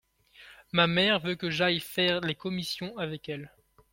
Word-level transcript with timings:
Ma 0.71 0.87
mère 0.87 1.19
veut 1.19 1.35
que 1.35 1.51
j’aille 1.51 1.79
faire 1.79 2.21
les 2.21 2.33
commissions 2.33 2.97
avec 2.97 3.29
elle. 3.29 3.51